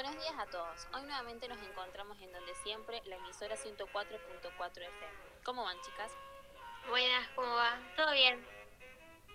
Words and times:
Buenos 0.00 0.14
días 0.14 0.34
a 0.38 0.46
todos. 0.46 0.86
Hoy 0.94 1.02
nuevamente 1.02 1.48
nos 1.48 1.60
encontramos 1.60 2.16
en 2.20 2.30
donde 2.30 2.54
siempre, 2.62 3.02
la 3.06 3.16
emisora 3.16 3.56
104.4 3.56 3.82
FM. 3.82 4.92
¿Cómo 5.42 5.64
van, 5.64 5.76
chicas? 5.80 6.12
Buenas, 6.88 7.28
¿cómo 7.34 7.52
va? 7.52 7.80
¿Todo 7.96 8.12
bien? 8.12 8.46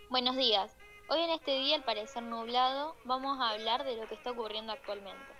Buenos 0.09 0.37
días. 0.37 0.73
Hoy 1.09 1.19
en 1.19 1.31
este 1.31 1.51
día, 1.51 1.75
al 1.75 1.83
parecer 1.83 2.23
nublado, 2.23 2.95
vamos 3.03 3.41
a 3.41 3.49
hablar 3.49 3.83
de 3.83 3.97
lo 3.97 4.07
que 4.07 4.15
está 4.15 4.31
ocurriendo 4.31 4.71
actualmente. 4.71 5.33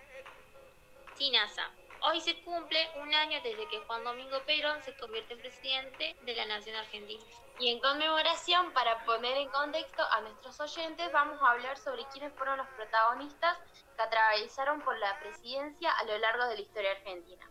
Sí, 1.16 1.32
NASA. 1.32 1.72
Hoy 2.06 2.20
se 2.20 2.44
cumple 2.44 2.78
un 3.02 3.14
año 3.14 3.40
desde 3.42 3.66
que 3.70 3.80
Juan 3.88 4.04
Domingo 4.04 4.38
Perón 4.46 4.84
se 4.84 4.94
convierte 4.98 5.36
en 5.36 5.40
presidente 5.40 6.14
de 6.26 6.36
la 6.36 6.46
Nación 6.46 6.76
Argentina. 6.76 7.24
Y 7.60 7.70
en 7.70 7.80
conmemoración, 7.80 8.74
para 8.74 9.06
poner 9.06 9.38
en 9.38 9.50
contexto 9.50 10.04
a 10.12 10.20
nuestros 10.20 10.60
oyentes, 10.60 11.10
vamos 11.14 11.42
a 11.42 11.52
hablar 11.52 11.78
sobre 11.78 12.06
quiénes 12.12 12.34
fueron 12.34 12.58
los 12.58 12.68
protagonistas 12.76 13.58
que 13.96 14.02
atravesaron 14.02 14.82
por 14.82 14.98
la 14.98 15.18
presidencia 15.22 15.94
a 15.94 16.04
lo 16.04 16.18
largo 16.18 16.46
de 16.48 16.56
la 16.56 16.62
historia 16.62 16.92
argentina. 16.92 17.50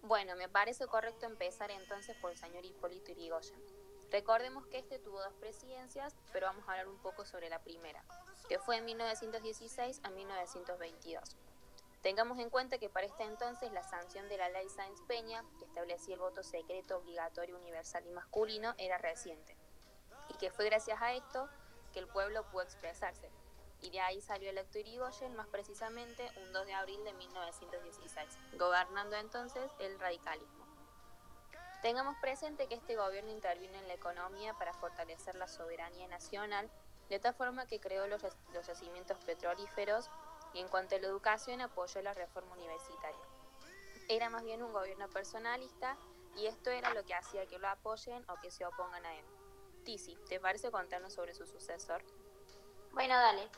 Bueno, 0.00 0.36
me 0.36 0.48
parece 0.48 0.86
correcto 0.86 1.26
empezar 1.26 1.70
entonces 1.70 2.16
por 2.16 2.30
el 2.30 2.38
señor 2.38 2.64
Hipólito 2.64 3.12
Yrigoyen. 3.12 3.62
Recordemos 4.10 4.66
que 4.68 4.78
este 4.78 4.98
tuvo 4.98 5.20
dos 5.20 5.34
presidencias, 5.34 6.16
pero 6.32 6.46
vamos 6.46 6.66
a 6.66 6.70
hablar 6.70 6.88
un 6.88 7.02
poco 7.02 7.26
sobre 7.26 7.50
la 7.50 7.62
primera, 7.62 8.02
que 8.48 8.58
fue 8.58 8.78
en 8.78 8.86
1916 8.86 10.00
a 10.02 10.08
1922. 10.08 11.36
Tengamos 12.06 12.38
en 12.38 12.50
cuenta 12.50 12.78
que 12.78 12.88
para 12.88 13.04
este 13.04 13.24
entonces 13.24 13.72
la 13.72 13.82
sanción 13.82 14.28
de 14.28 14.36
la 14.36 14.48
ley 14.48 14.68
Sáenz 14.68 15.00
Peña, 15.08 15.42
que 15.58 15.64
establecía 15.64 16.14
el 16.14 16.20
voto 16.20 16.44
secreto 16.44 16.98
obligatorio 16.98 17.56
universal 17.56 18.06
y 18.06 18.12
masculino, 18.12 18.76
era 18.78 18.96
reciente. 18.96 19.56
Y 20.28 20.34
que 20.34 20.52
fue 20.52 20.66
gracias 20.66 21.02
a 21.02 21.14
esto 21.14 21.48
que 21.92 21.98
el 21.98 22.06
pueblo 22.06 22.48
pudo 22.52 22.62
expresarse. 22.62 23.28
Y 23.80 23.90
de 23.90 23.98
ahí 23.98 24.20
salió 24.20 24.48
electo 24.48 24.78
Irigoyen, 24.78 25.34
más 25.34 25.48
precisamente 25.48 26.30
un 26.44 26.52
2 26.52 26.66
de 26.66 26.74
abril 26.74 27.02
de 27.02 27.12
1916, 27.12 28.38
gobernando 28.56 29.16
entonces 29.16 29.68
el 29.80 29.98
radicalismo. 29.98 30.64
Tengamos 31.82 32.16
presente 32.20 32.68
que 32.68 32.76
este 32.76 32.94
gobierno 32.94 33.32
intervino 33.32 33.74
en 33.78 33.88
la 33.88 33.94
economía 33.94 34.54
para 34.54 34.74
fortalecer 34.74 35.34
la 35.34 35.48
soberanía 35.48 36.06
nacional, 36.06 36.70
de 37.08 37.18
tal 37.18 37.34
forma 37.34 37.66
que 37.66 37.80
creó 37.80 38.06
los, 38.06 38.22
los 38.52 38.64
yacimientos 38.64 39.18
petrolíferos 39.24 40.08
y 40.56 40.60
en 40.60 40.68
cuanto 40.68 40.96
a 40.96 40.98
la 40.98 41.06
educación 41.06 41.60
apoyó 41.60 42.00
la 42.00 42.14
reforma 42.14 42.54
universitaria. 42.54 43.20
Era 44.08 44.30
más 44.30 44.42
bien 44.42 44.62
un 44.62 44.72
gobierno 44.72 45.08
personalista 45.10 45.98
y 46.34 46.46
esto 46.46 46.70
era 46.70 46.94
lo 46.94 47.04
que 47.04 47.14
hacía 47.14 47.46
que 47.46 47.58
lo 47.58 47.68
apoyen 47.68 48.24
o 48.30 48.40
que 48.40 48.50
se 48.50 48.64
opongan 48.64 49.04
a 49.04 49.14
él. 49.14 49.24
Tizi, 49.84 50.16
¿te 50.28 50.40
parece 50.40 50.70
contarnos 50.70 51.12
sobre 51.12 51.34
su 51.34 51.46
sucesor? 51.46 52.02
Bueno, 52.92 53.14
dale. 53.14 53.48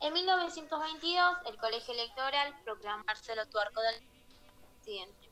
En 0.00 0.14
1922, 0.14 1.38
el 1.44 1.58
colegio 1.58 1.92
electoral 1.92 2.58
proclamó 2.64 3.04
Marcelo 3.04 3.46
Tuarco 3.48 3.82
del 3.82 4.02
presidente. 4.76 5.28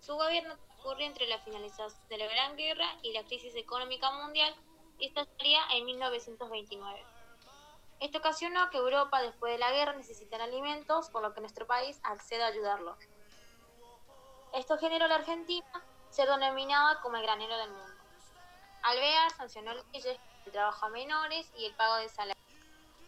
Su 0.00 0.14
gobierno 0.14 0.56
ocurrió 0.78 1.06
entre 1.06 1.26
la 1.26 1.40
finalización 1.40 2.08
de 2.08 2.18
la 2.18 2.26
Gran 2.26 2.56
Guerra 2.56 2.86
y 3.02 3.12
la 3.12 3.24
crisis 3.24 3.56
económica 3.56 4.12
mundial 4.12 4.54
y 5.00 5.06
estaría 5.06 5.60
en 5.72 5.86
1929. 5.86 7.11
Esto 8.02 8.18
ocasionó 8.18 8.68
que 8.68 8.78
Europa 8.78 9.22
después 9.22 9.52
de 9.52 9.58
la 9.60 9.70
guerra 9.70 9.92
necesitara 9.92 10.42
alimentos, 10.42 11.08
por 11.10 11.22
lo 11.22 11.32
que 11.32 11.40
nuestro 11.40 11.68
país 11.68 12.00
accede 12.02 12.42
a 12.42 12.48
ayudarlo. 12.48 12.96
Esto 14.52 14.76
generó 14.76 15.04
a 15.04 15.08
la 15.08 15.14
Argentina 15.14 15.64
ser 16.10 16.28
denominada 16.28 17.00
como 17.00 17.16
el 17.16 17.22
granero 17.22 17.56
del 17.56 17.70
mundo. 17.70 18.02
Alvear 18.82 19.30
sancionó 19.30 19.72
leyes, 19.92 20.18
el 20.46 20.50
trabajo 20.50 20.86
a 20.86 20.88
menores 20.88 21.52
y 21.56 21.64
el 21.64 21.76
pago 21.76 21.94
de 21.94 22.08
salarios. 22.08 22.44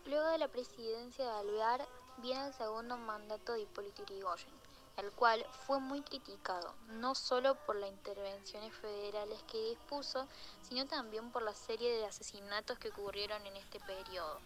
Luego 0.06 0.28
de 0.28 0.38
la 0.38 0.46
presidencia 0.46 1.24
de 1.24 1.38
Alvear 1.40 1.88
viene 2.18 2.46
el 2.46 2.54
segundo 2.54 2.96
mandato 2.96 3.54
de 3.54 3.62
Hipólito 3.62 4.04
Yrigoyen, 4.04 4.54
el 4.96 5.10
cual 5.10 5.44
fue 5.66 5.80
muy 5.80 6.02
criticado, 6.02 6.72
no 6.86 7.16
solo 7.16 7.56
por 7.66 7.74
las 7.74 7.90
intervenciones 7.90 8.72
federales 8.76 9.42
que 9.50 9.70
dispuso, 9.70 10.28
sino 10.62 10.86
también 10.86 11.32
por 11.32 11.42
la 11.42 11.52
serie 11.52 11.96
de 11.96 12.06
asesinatos 12.06 12.78
que 12.78 12.90
ocurrieron 12.90 13.44
en 13.44 13.56
este 13.56 13.80
periodo. 13.80 14.40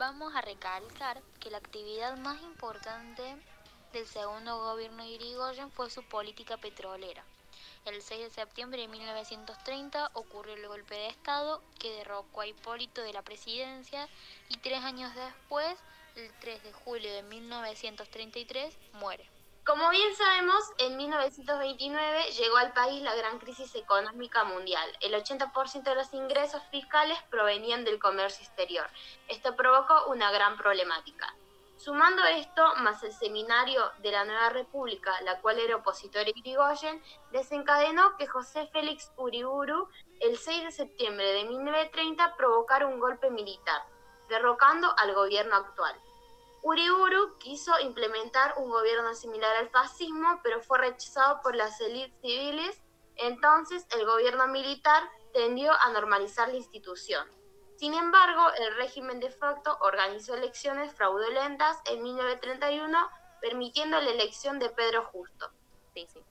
Vamos 0.00 0.34
a 0.34 0.40
recalcar 0.40 1.20
que 1.40 1.50
la 1.50 1.58
actividad 1.58 2.16
más 2.16 2.40
importante 2.40 3.36
del 3.92 4.06
segundo 4.06 4.56
gobierno 4.56 5.02
de 5.02 5.10
Irigoyen 5.10 5.70
fue 5.70 5.90
su 5.90 6.02
política 6.02 6.56
petrolera. 6.56 7.22
El 7.84 8.00
6 8.00 8.22
de 8.22 8.30
septiembre 8.30 8.80
de 8.80 8.88
1930 8.88 10.10
ocurrió 10.14 10.54
el 10.54 10.66
golpe 10.66 10.94
de 10.94 11.08
Estado 11.08 11.62
que 11.78 11.96
derrocó 11.96 12.40
a 12.40 12.46
Hipólito 12.46 13.02
de 13.02 13.12
la 13.12 13.20
presidencia 13.20 14.08
y 14.48 14.56
tres 14.56 14.82
años 14.82 15.14
después, 15.14 15.76
el 16.16 16.32
3 16.40 16.62
de 16.62 16.72
julio 16.72 17.12
de 17.12 17.22
1933, 17.22 18.74
muere. 18.94 19.28
Como 19.64 19.90
bien 19.90 20.16
sabemos, 20.16 20.64
en 20.78 20.96
1929 20.96 22.32
llegó 22.32 22.56
al 22.56 22.72
país 22.72 23.02
la 23.02 23.14
gran 23.14 23.38
crisis 23.38 23.74
económica 23.74 24.42
mundial. 24.44 24.88
El 25.00 25.12
80% 25.12 25.82
de 25.82 25.94
los 25.94 26.12
ingresos 26.14 26.62
fiscales 26.70 27.18
provenían 27.30 27.84
del 27.84 27.98
comercio 27.98 28.42
exterior. 28.44 28.88
Esto 29.28 29.54
provocó 29.56 30.06
una 30.06 30.30
gran 30.32 30.56
problemática. 30.56 31.34
Sumando 31.76 32.24
esto, 32.24 32.74
más 32.76 33.02
el 33.02 33.12
seminario 33.12 33.82
de 33.98 34.10
la 34.10 34.24
Nueva 34.24 34.48
República, 34.48 35.12
la 35.22 35.40
cual 35.40 35.58
era 35.58 35.76
opositor 35.76 36.26
a 36.26 36.30
Irigoyen, 36.30 37.02
desencadenó 37.30 38.16
que 38.16 38.26
José 38.26 38.66
Félix 38.66 39.12
Uriburu, 39.16 39.88
el 40.20 40.38
6 40.38 40.64
de 40.64 40.72
septiembre 40.72 41.32
de 41.32 41.44
1930, 41.44 42.36
provocara 42.36 42.86
un 42.86 42.98
golpe 42.98 43.30
militar, 43.30 43.82
derrocando 44.28 44.92
al 44.98 45.14
gobierno 45.14 45.54
actual. 45.56 45.94
Uriburu 46.62 47.38
quiso 47.38 47.78
implementar 47.80 48.54
un 48.58 48.70
gobierno 48.70 49.14
similar 49.14 49.56
al 49.56 49.70
fascismo, 49.70 50.40
pero 50.42 50.60
fue 50.60 50.78
rechazado 50.78 51.40
por 51.42 51.56
las 51.56 51.80
élites 51.80 52.18
civiles, 52.20 52.82
entonces 53.16 53.86
el 53.96 54.04
gobierno 54.04 54.46
militar 54.48 55.02
tendió 55.32 55.72
a 55.72 55.90
normalizar 55.90 56.48
la 56.48 56.56
institución. 56.56 57.26
Sin 57.76 57.94
embargo, 57.94 58.42
el 58.58 58.76
régimen 58.76 59.20
de 59.20 59.30
facto 59.30 59.78
organizó 59.80 60.34
elecciones 60.34 60.92
fraudulentas 60.92 61.78
en 61.86 62.02
1931, 62.02 63.10
permitiendo 63.40 63.98
la 63.98 64.10
elección 64.10 64.58
de 64.58 64.68
Pedro 64.68 65.04
Justo. 65.06 65.50
Sí, 65.94 66.06
sí. 66.12 66.22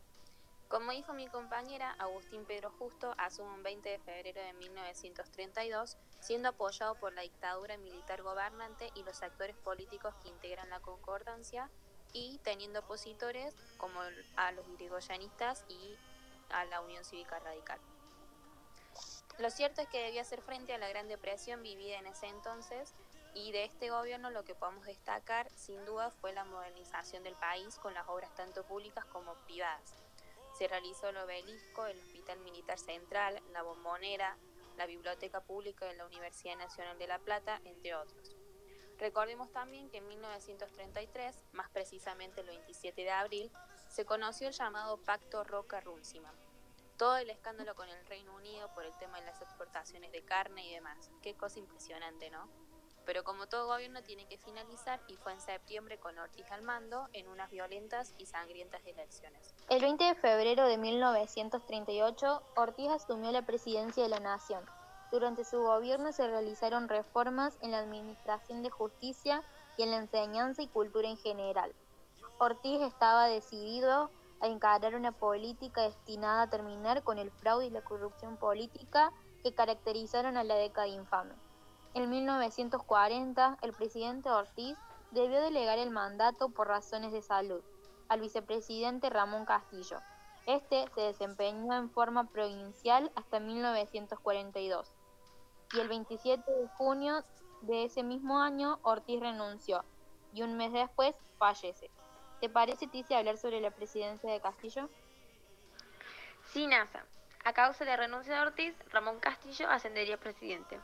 Como 0.70 0.92
dijo 0.92 1.14
mi 1.14 1.28
compañera, 1.28 1.96
Agustín 1.98 2.46
Pedro 2.46 2.70
Justo 2.78 3.16
asume 3.18 3.56
un 3.56 3.64
20 3.64 3.90
de 3.90 3.98
febrero 3.98 4.40
de 4.40 4.54
1932, 4.54 5.98
siendo 6.20 6.50
apoyado 6.50 6.94
por 6.94 7.12
la 7.12 7.24
dictadura 7.24 7.76
militar 7.78 8.22
gobernante 8.22 8.92
y 8.94 9.02
los 9.02 9.24
actores 9.24 9.56
políticos 9.56 10.14
que 10.22 10.30
integran 10.30 10.70
la 10.70 10.80
concordancia, 10.80 11.72
y 12.14 12.38
teniendo 12.44 12.82
opositores 12.82 13.56
como 13.78 14.00
a 14.36 14.52
los 14.52 14.68
irigoyanistas 14.68 15.66
y 15.70 15.98
a 16.52 16.66
la 16.66 16.82
Unión 16.82 17.04
Cívica 17.04 17.40
Radical. 17.40 17.80
Lo 19.40 19.50
cierto 19.50 19.82
es 19.82 19.88
que 19.88 20.04
debía 20.04 20.22
hacer 20.22 20.44
frente 20.44 20.76
a 20.76 20.78
la 20.78 20.88
Gran 20.88 21.08
Depresión 21.08 21.64
vivida 21.64 21.98
en 21.98 22.06
ese 22.06 22.28
entonces, 22.28 22.94
y 23.34 23.52
de 23.54 23.64
este 23.64 23.90
gobierno 23.90 24.30
lo 24.30 24.44
que 24.44 24.54
podemos 24.54 24.86
destacar 24.86 25.50
sin 25.56 25.84
duda 25.86 26.12
fue 26.12 26.32
la 26.32 26.46
modernización 26.46 27.24
del 27.24 27.36
país 27.36 27.80
con 27.80 27.96
las 27.96 28.08
obras 28.08 28.36
tanto 28.36 28.64
públicas 28.64 29.06
como 29.06 29.34
privadas 29.46 30.04
se 30.60 30.68
realizó 30.68 31.08
el 31.08 31.16
obelisco, 31.16 31.86
el 31.86 31.98
Hospital 31.98 32.38
Militar 32.42 32.78
Central, 32.78 33.42
la 33.54 33.62
Bombonera, 33.62 34.38
la 34.76 34.88
Biblioteca 34.88 35.40
Pública 35.40 35.86
de 35.86 35.94
la 35.94 36.06
Universidad 36.06 36.58
Nacional 36.58 37.00
de 37.00 37.08
La 37.08 37.18
Plata, 37.18 37.62
entre 37.64 37.96
otros. 37.96 38.36
Recordemos 38.98 39.50
también 39.54 39.90
que 39.90 40.00
en 40.00 40.08
1933, 40.10 41.46
más 41.54 41.70
precisamente 41.70 42.42
el 42.42 42.48
27 42.48 43.02
de 43.02 43.10
abril, 43.10 43.52
se 43.88 44.04
conoció 44.04 44.50
el 44.50 44.54
llamado 44.54 44.98
Pacto 44.98 45.46
Roca-Runciman. 45.46 46.36
Todo 46.98 47.16
el 47.16 47.30
escándalo 47.30 47.74
con 47.74 47.88
el 47.88 48.06
Reino 48.08 48.36
Unido 48.36 48.70
por 48.74 48.84
el 48.84 48.94
tema 48.98 49.22
de 49.22 49.28
las 49.28 49.42
exportaciones 49.42 50.12
de 50.12 50.26
carne 50.26 50.68
y 50.68 50.74
demás. 50.74 51.10
Qué 51.22 51.38
cosa 51.38 51.60
impresionante, 51.60 52.30
¿no? 52.32 52.50
Pero 53.06 53.24
como 53.24 53.48
todo 53.48 53.68
gobierno 53.68 54.02
tiene 54.04 54.28
que 54.28 54.38
finalizar 54.38 55.00
y 55.08 55.16
fue 55.18 55.34
en 55.34 55.42
septiembre 55.42 56.00
con 56.00 56.18
Ortiz 56.18 56.50
al 56.52 56.62
mando 56.62 57.08
en 57.14 57.28
unas 57.28 57.50
violentas 57.50 58.14
y 58.18 58.26
sangrientas 58.26 58.86
elecciones. 58.86 59.54
El 59.70 59.82
20 59.82 60.04
de 60.04 60.16
febrero 60.16 60.66
de 60.66 60.78
1938, 60.78 62.44
Ortiz 62.56 62.90
asumió 62.90 63.32
la 63.32 63.46
presidencia 63.46 64.04
de 64.04 64.10
la 64.10 64.20
nación. 64.20 64.64
Durante 65.12 65.44
su 65.44 65.60
gobierno 65.60 66.12
se 66.12 66.28
realizaron 66.28 66.88
reformas 66.88 67.58
en 67.62 67.72
la 67.72 67.80
administración 67.80 68.62
de 68.62 68.70
justicia 68.70 69.44
y 69.78 69.84
en 69.84 69.92
la 69.92 69.98
enseñanza 69.98 70.62
y 70.62 70.68
cultura 70.68 71.08
en 71.08 71.18
general. 71.18 71.74
Ortiz 72.38 72.82
estaba 72.82 73.28
decidido 73.28 74.12
a 74.42 74.48
encarar 74.48 74.96
una 74.96 75.12
política 75.12 75.82
destinada 75.82 76.44
a 76.44 76.50
terminar 76.50 77.04
con 77.04 77.18
el 77.18 77.32
fraude 77.32 77.66
y 77.66 77.70
la 77.70 77.82
corrupción 77.82 78.38
política 78.38 79.12
que 79.44 79.54
caracterizaron 79.54 80.38
a 80.38 80.44
la 80.44 80.56
década 80.56 80.88
infame. 80.88 81.34
En 81.96 82.10
1940, 82.10 83.58
el 83.62 83.74
presidente 83.74 84.30
Ortiz 84.30 84.78
debió 85.12 85.42
delegar 85.42 85.80
el 85.80 85.90
mandato 85.90 86.50
por 86.50 86.68
razones 86.68 87.12
de 87.12 87.22
salud 87.22 87.64
al 88.10 88.22
vicepresidente 88.22 89.10
Ramón 89.10 89.46
Castillo. 89.46 90.00
Este 90.46 90.86
se 90.94 91.02
desempeñó 91.02 91.74
en 91.74 91.90
forma 91.90 92.26
provincial 92.26 93.12
hasta 93.16 93.40
1942 93.40 94.92
y 95.74 95.80
el 95.80 95.88
27 95.88 96.44
de 96.52 96.68
junio 96.70 97.24
de 97.62 97.86
ese 97.86 98.04
mismo 98.04 98.40
año 98.40 98.80
Ortiz 98.84 99.20
renunció, 99.20 99.84
y 100.34 100.44
un 100.44 100.58
mes 100.58 100.72
después 100.72 101.16
fallece. 101.38 101.90
¿Te 102.40 102.50
parece, 102.50 102.88
Ticia, 102.88 103.18
hablar 103.18 103.38
sobre 103.38 103.62
la 103.62 103.72
presidencia 103.72 104.32
de 104.32 104.40
Castillo? 104.40 104.90
Sí, 106.46 106.68
NASA. 106.68 107.06
A 107.44 107.54
causa 107.54 107.84
de 107.84 107.92
la 107.92 107.98
renuncia 107.98 108.34
de 108.36 108.42
Ortiz, 108.42 108.76
Ramón 108.92 109.20
Castillo 109.20 109.70
ascendería 109.70 110.16
a 110.16 110.20
presidente, 110.20 110.80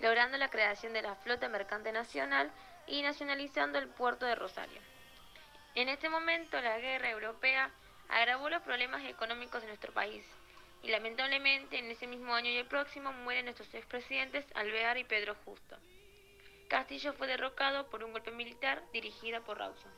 logrando 0.00 0.36
la 0.38 0.50
creación 0.50 0.92
de 0.92 1.02
la 1.02 1.14
flota 1.14 1.48
mercante 1.48 1.92
nacional 1.92 2.50
y 2.86 3.02
nacionalizando 3.02 3.78
el 3.78 3.88
puerto 3.88 4.26
de 4.26 4.34
Rosario. 4.34 4.80
En 5.74 5.88
este 5.88 6.08
momento, 6.08 6.60
la 6.60 6.78
guerra 6.78 7.10
europea 7.10 7.70
agravó 8.08 8.48
los 8.48 8.62
problemas 8.62 9.04
económicos 9.04 9.62
de 9.62 9.68
nuestro 9.68 9.92
país 9.92 10.24
y 10.82 10.88
lamentablemente 10.88 11.78
en 11.78 11.90
ese 11.90 12.06
mismo 12.06 12.34
año 12.34 12.50
y 12.50 12.56
el 12.56 12.66
próximo 12.66 13.12
mueren 13.12 13.46
nuestros 13.46 13.72
expresidentes 13.74 14.44
Alvear 14.54 14.98
y 14.98 15.04
Pedro 15.04 15.34
Justo. 15.44 15.76
Castillo 16.68 17.12
fue 17.12 17.26
derrocado 17.26 17.88
por 17.90 18.04
un 18.04 18.12
golpe 18.12 18.30
militar 18.30 18.82
dirigido 18.92 19.42
por 19.42 19.58
Rawson. 19.58 19.92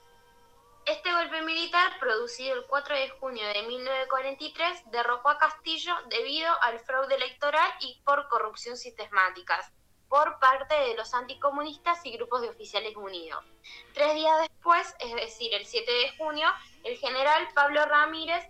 Este 0.86 1.12
golpe 1.12 1.42
militar, 1.42 1.98
producido 2.00 2.54
el 2.54 2.64
4 2.66 2.94
de 2.94 3.08
junio 3.10 3.46
de 3.48 3.62
1943, 3.62 4.90
derrocó 4.90 5.28
a 5.28 5.38
Castillo 5.38 5.94
debido 6.08 6.50
al 6.62 6.80
fraude 6.80 7.14
electoral 7.14 7.70
y 7.80 8.00
por 8.04 8.26
corrupción 8.28 8.76
sistemática 8.76 9.70
por 10.08 10.38
parte 10.38 10.74
de 10.74 10.94
los 10.94 11.14
anticomunistas 11.14 12.04
y 12.04 12.12
grupos 12.12 12.42
de 12.42 12.48
oficiales 12.48 12.96
unidos. 12.96 13.44
Tres 13.94 14.14
días 14.14 14.38
después, 14.40 14.94
es 15.00 15.14
decir, 15.14 15.52
el 15.54 15.66
7 15.66 15.90
de 15.90 16.16
junio, 16.16 16.48
el 16.84 16.96
general 16.96 17.48
Pablo 17.54 17.84
Ramírez 17.84 18.46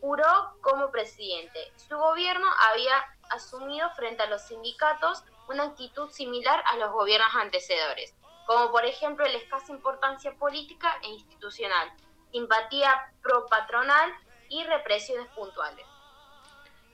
juró 0.00 0.56
como 0.60 0.90
presidente. 0.90 1.72
Su 1.76 1.96
gobierno 1.96 2.46
había 2.70 2.94
asumido 3.30 3.90
frente 3.96 4.22
a 4.22 4.26
los 4.26 4.42
sindicatos 4.42 5.24
una 5.48 5.64
actitud 5.64 6.10
similar 6.10 6.62
a 6.66 6.76
los 6.76 6.92
gobiernos 6.92 7.34
antecedores 7.34 8.14
como 8.46 8.70
por 8.70 8.84
ejemplo 8.84 9.26
la 9.26 9.38
escasa 9.38 9.72
importancia 9.72 10.34
política 10.34 10.98
e 11.02 11.08
institucional, 11.08 11.90
simpatía 12.30 13.12
pro-patronal 13.22 14.12
y 14.48 14.64
represiones 14.64 15.28
puntuales. 15.28 15.86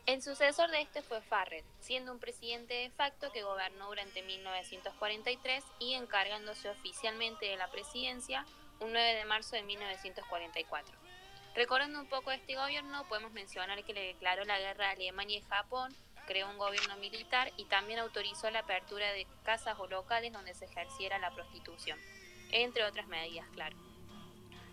El 0.06 0.23
sucesor 0.23 0.70
de 0.70 0.81
este 0.81 1.02
fue 1.02 1.20
Farrell, 1.20 1.64
siendo 1.79 2.12
un 2.12 2.19
presidente 2.19 2.75
de 2.75 2.91
facto 2.91 3.31
que 3.32 3.43
gobernó 3.43 3.88
durante 3.88 4.23
1943 4.23 5.64
y 5.79 5.94
encargándose 5.94 6.69
oficialmente 6.69 7.47
de 7.47 7.56
la 7.56 7.70
presidencia 7.70 8.44
un 8.81 8.93
9 8.93 9.14
de 9.14 9.25
marzo 9.25 9.56
de 9.56 9.62
1944. 9.62 10.97
Recordando 11.55 12.00
un 12.00 12.08
poco 12.08 12.31
este 12.31 12.56
gobierno, 12.56 13.06
podemos 13.08 13.32
mencionar 13.32 13.85
que 13.85 13.93
le 13.93 14.06
declaró 14.06 14.44
la 14.44 14.58
guerra 14.58 14.88
a 14.88 14.93
Alemania 14.93 15.38
y 15.38 15.43
Japón, 15.43 15.94
creó 16.26 16.49
un 16.49 16.58
gobierno 16.58 16.97
militar 16.97 17.52
y 17.56 17.64
también 17.64 17.99
autorizó 17.99 18.50
la 18.50 18.61
apertura 18.61 19.12
de 19.12 19.26
casas 19.44 19.79
o 19.79 19.87
locales 19.87 20.32
donde 20.32 20.55
se 20.55 20.64
ejerciera 20.64 21.19
la 21.19 21.35
prostitución, 21.35 21.99
entre 22.52 22.85
otras 22.85 23.06
medidas, 23.08 23.47
claro. 23.52 23.76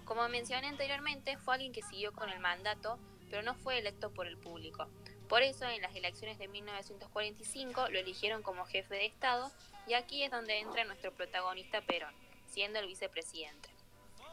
Como 0.06 0.28
mencioné 0.30 0.68
anteriormente, 0.68 1.38
fue 1.38 1.56
alguien 1.56 1.74
que 1.74 1.82
siguió 1.82 2.14
con 2.14 2.30
el 2.30 2.40
mandato, 2.40 2.98
pero 3.30 3.42
no 3.42 3.56
fue 3.56 3.80
electo 3.80 4.14
por 4.14 4.26
el 4.26 4.38
público. 4.38 4.88
Por 5.30 5.42
eso, 5.42 5.66
en 5.66 5.82
las 5.82 5.96
elecciones 5.96 6.38
de 6.40 6.48
1945 6.48 7.90
lo 7.90 8.00
eligieron 8.00 8.42
como 8.44 8.66
jefe 8.66 8.96
de 8.96 9.06
Estado 9.06 9.52
y 9.86 9.94
aquí 9.94 10.24
es 10.24 10.32
donde 10.32 10.60
entra 10.60 10.86
nuestro 10.86 11.14
protagonista 11.14 11.82
Perón, 11.82 12.14
siendo 12.48 12.80
el 12.80 12.88
vicepresidente. 12.88 13.70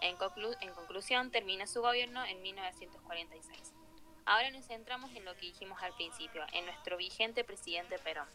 En, 0.00 0.16
conclusión, 0.16 1.30
termina 1.30 1.66
su 1.66 1.80
gobierno 1.80 2.24
en 2.24 2.42
1946. 2.42 3.72
Ahora 4.26 4.50
nos 4.50 4.66
centramos 4.66 5.10
en 5.16 5.24
lo 5.24 5.34
que 5.34 5.46
dijimos 5.46 5.82
al 5.82 5.94
principio, 5.94 6.44
en 6.52 6.66
nuestro 6.66 6.96
vigente 6.96 7.42
presidente 7.42 7.98
Perón. 7.98 8.28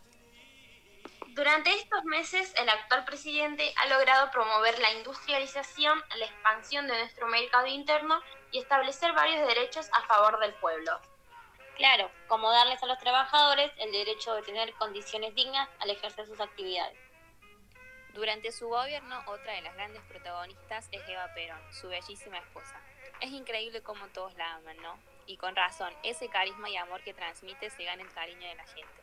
Durante 1.30 1.74
estos 1.74 2.04
meses, 2.06 2.54
el 2.58 2.68
actual 2.68 3.06
presidente 3.06 3.72
ha 3.78 3.88
logrado 3.88 4.32
promover 4.32 4.80
la 4.80 4.92
industrialización, 4.94 6.02
la 6.18 6.26
expansión 6.26 6.88
de 6.88 6.98
nuestro 6.98 7.28
mercado 7.28 7.68
interno 7.68 8.20
y 8.52 8.60
establecer 8.60 9.14
varios 9.14 9.48
derechos 9.48 9.90
a 9.94 10.02
favor 10.08 10.40
del 10.40 10.54
pueblo. 10.56 11.00
Claro, 11.80 12.12
como 12.28 12.52
darles 12.52 12.84
a 12.84 12.88
los 12.88 13.00
trabajadores 13.00 13.72
el 13.78 13.94
derecho 13.94 14.36
de 14.36 14.42
tener 14.42 14.74
condiciones 14.74 15.34
dignas 15.34 15.70
al 15.80 15.90
ejercer 15.90 16.26
sus 16.26 16.42
actividades. 16.42 17.00
Durante 18.14 18.52
su 18.52 18.68
gobierno, 18.68 19.18
otra 19.28 19.54
de 19.54 19.62
las 19.62 19.74
grandes 19.76 20.02
protagonistas 20.10 20.90
es 20.92 21.02
Eva 21.08 21.34
Perón, 21.34 21.62
su 21.72 21.88
bellísima 21.88 22.38
esposa. 22.38 22.82
Es 23.22 23.32
increíble 23.32 23.82
cómo 23.82 24.06
todos 24.10 24.36
la 24.36 24.56
aman, 24.56 24.76
¿no? 24.82 25.00
Y 25.26 25.38
con 25.38 25.56
razón, 25.56 25.94
ese 26.04 26.28
carisma 26.28 26.70
y 26.70 26.76
amor 26.76 27.02
que 27.02 27.14
transmite 27.14 27.70
se 27.70 27.86
gana 27.86 28.04
el 28.04 28.12
cariño 28.12 28.46
de 28.46 28.56
la 28.56 28.66
gente. 28.66 29.02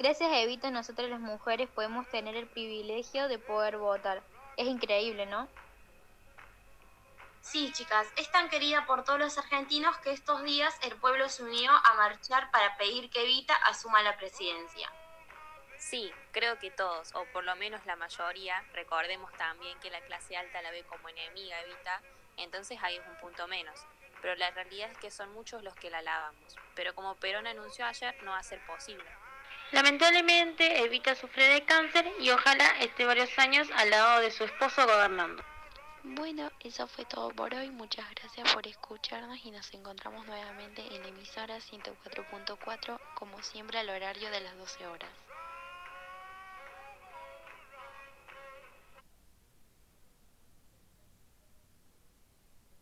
Gracias 0.00 0.32
a 0.32 0.40
Evita, 0.40 0.72
nosotras 0.72 1.08
las 1.10 1.20
mujeres 1.20 1.68
podemos 1.68 2.08
tener 2.08 2.34
el 2.34 2.48
privilegio 2.48 3.28
de 3.28 3.38
poder 3.38 3.76
votar. 3.76 4.20
Es 4.56 4.66
increíble, 4.66 5.26
¿no? 5.26 5.46
Sí, 7.50 7.72
chicas, 7.72 8.06
es 8.16 8.30
tan 8.30 8.48
querida 8.48 8.86
por 8.86 9.04
todos 9.04 9.18
los 9.18 9.36
argentinos 9.38 9.96
que 9.98 10.12
estos 10.12 10.42
días 10.44 10.74
el 10.82 10.94
pueblo 10.96 11.28
se 11.28 11.42
unió 11.42 11.70
a 11.72 11.94
marchar 11.94 12.50
para 12.50 12.76
pedir 12.76 13.10
que 13.10 13.22
Evita 13.22 13.56
asuma 13.56 14.02
la 14.02 14.16
presidencia. 14.16 14.92
Sí, 15.78 16.12
creo 16.30 16.58
que 16.58 16.70
todos, 16.70 17.14
o 17.14 17.24
por 17.32 17.44
lo 17.44 17.56
menos 17.56 17.84
la 17.86 17.96
mayoría, 17.96 18.62
recordemos 18.72 19.32
también 19.36 19.78
que 19.80 19.90
la 19.90 20.00
clase 20.02 20.36
alta 20.36 20.62
la 20.62 20.70
ve 20.70 20.84
como 20.84 21.08
enemiga 21.08 21.60
Evita, 21.62 22.02
entonces 22.36 22.78
ahí 22.82 22.96
es 22.96 23.06
un 23.06 23.16
punto 23.16 23.48
menos 23.48 23.80
pero 24.20 24.34
la 24.36 24.50
realidad 24.50 24.90
es 24.90 24.98
que 24.98 25.10
son 25.10 25.32
muchos 25.32 25.62
los 25.62 25.74
que 25.74 25.90
la 25.90 25.98
alabamos. 25.98 26.56
Pero 26.74 26.94
como 26.94 27.14
Perón 27.16 27.46
anunció 27.46 27.86
ayer, 27.86 28.14
no 28.22 28.32
va 28.32 28.38
a 28.38 28.42
ser 28.42 28.60
posible. 28.66 29.04
Lamentablemente, 29.72 30.82
Evita 30.82 31.14
sufre 31.14 31.46
de 31.48 31.64
cáncer 31.64 32.10
y 32.18 32.30
ojalá 32.30 32.66
esté 32.80 33.04
varios 33.04 33.36
años 33.38 33.68
al 33.76 33.90
lado 33.90 34.20
de 34.20 34.30
su 34.30 34.44
esposo 34.44 34.86
gobernando. 34.86 35.44
Bueno, 36.02 36.50
eso 36.60 36.86
fue 36.86 37.04
todo 37.04 37.28
por 37.30 37.54
hoy. 37.54 37.70
Muchas 37.70 38.08
gracias 38.10 38.52
por 38.54 38.66
escucharnos 38.66 39.44
y 39.44 39.50
nos 39.50 39.72
encontramos 39.74 40.26
nuevamente 40.26 40.82
en 40.94 41.04
emisora 41.04 41.58
104.4, 41.58 42.98
como 43.14 43.42
siempre 43.42 43.78
al 43.78 43.90
horario 43.90 44.30
de 44.30 44.40
las 44.40 44.56
12 44.56 44.86
horas. 44.86 45.29